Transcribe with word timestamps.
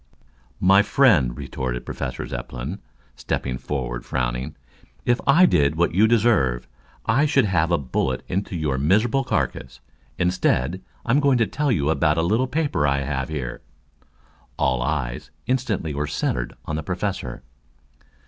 "My 0.59 0.81
friend," 0.81 1.37
retorted 1.37 1.85
Professor 1.85 2.25
Zepplin, 2.25 2.79
stepping 3.15 3.59
forward 3.59 4.03
frowning. 4.03 4.55
"If 5.05 5.21
I 5.27 5.45
did 5.45 5.75
what 5.75 5.93
you 5.93 6.07
deserve, 6.07 6.67
I 7.05 7.27
should 7.27 7.45
send 7.51 7.71
a 7.71 7.77
bullet 7.77 8.23
into 8.27 8.55
your 8.55 8.79
miserable 8.79 9.23
carcass. 9.23 9.79
Instead 10.17 10.81
I'm 11.05 11.19
going 11.19 11.37
to 11.37 11.45
tell 11.45 11.71
you 11.71 11.91
about 11.91 12.17
a 12.17 12.23
little 12.23 12.47
paper 12.47 12.87
I 12.87 13.01
have 13.01 13.29
here." 13.29 13.61
All 14.57 14.81
eyes 14.81 15.29
instantly 15.45 15.93
were 15.93 16.07
centered 16.07 16.55
on 16.65 16.77
the 16.77 16.81
Professor. 16.81 17.43